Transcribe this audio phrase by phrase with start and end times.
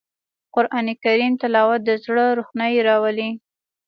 [0.55, 3.29] قرآن کریم تلاوت د زړه روښنايي راولي